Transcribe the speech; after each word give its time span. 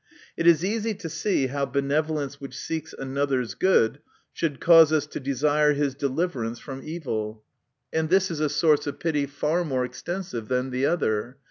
It 0.35 0.47
is 0.47 0.65
easy 0.65 0.95
to 0.95 1.07
see 1.09 1.45
how 1.45 1.67
benevolence, 1.67 2.41
which 2.41 2.57
seeks 2.57 2.91
another's 2.91 3.53
good, 3.53 3.99
should 4.33 4.59
cause 4.59 4.91
us 4.91 5.05
to 5.05 5.19
desire 5.19 5.73
his 5.73 5.93
deliverance 5.93 6.57
from 6.57 6.81
evil. 6.83 7.43
And 7.93 8.09
this 8.09 8.31
is 8.31 8.39
a 8.39 8.49
source 8.49 8.87
of 8.87 8.97
pity 8.99 9.27
far 9.27 9.63
more 9.63 9.85
extensive 9.85 10.47
than 10.47 10.71
the 10.71 10.87
other. 10.87 11.37